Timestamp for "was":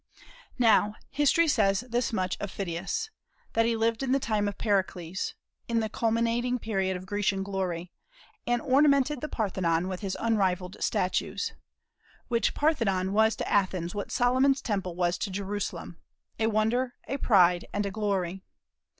13.13-13.35, 14.95-15.19